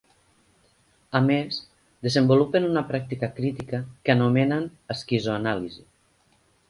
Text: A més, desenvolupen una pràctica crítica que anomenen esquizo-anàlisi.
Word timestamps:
A 1.17 1.19
més, 1.25 1.59
desenvolupen 2.07 2.65
una 2.69 2.83
pràctica 2.93 3.29
crítica 3.41 3.83
que 4.09 4.15
anomenen 4.17 4.67
esquizo-anàlisi. 4.97 5.87